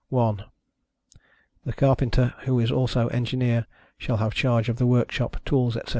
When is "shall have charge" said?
3.99-4.67